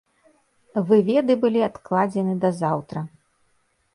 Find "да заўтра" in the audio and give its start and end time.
2.45-2.99